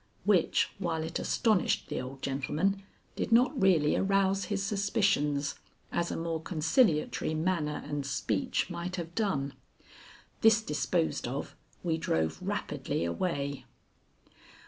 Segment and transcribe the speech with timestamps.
[0.23, 2.81] Which, while it astonished the old gentleman,
[3.15, 5.59] did not really arouse his suspicions,
[5.91, 9.53] as a more conciliatory manner and speech might have done.
[10.41, 13.65] This disposed of, we drove rapidly away.